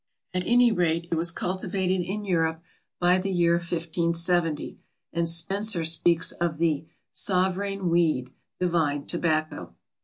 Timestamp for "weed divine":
7.87-9.05